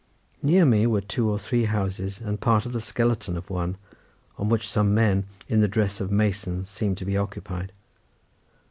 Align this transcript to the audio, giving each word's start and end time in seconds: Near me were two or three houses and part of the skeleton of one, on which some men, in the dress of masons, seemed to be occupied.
Near 0.41 0.65
me 0.65 0.87
were 0.87 1.01
two 1.01 1.29
or 1.29 1.37
three 1.37 1.65
houses 1.65 2.19
and 2.19 2.41
part 2.41 2.65
of 2.65 2.73
the 2.73 2.81
skeleton 2.81 3.37
of 3.37 3.51
one, 3.51 3.77
on 4.35 4.49
which 4.49 4.67
some 4.67 4.95
men, 4.95 5.25
in 5.47 5.61
the 5.61 5.67
dress 5.67 6.01
of 6.01 6.11
masons, 6.11 6.69
seemed 6.69 6.97
to 6.97 7.05
be 7.05 7.15
occupied. 7.17 7.71